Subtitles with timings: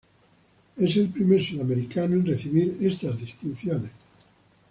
[0.77, 3.91] Es el primer sudamericano en recibir estas distinciones.